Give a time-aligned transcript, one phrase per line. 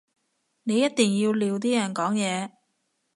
[0.63, 2.49] 你一定要撩啲人講嘢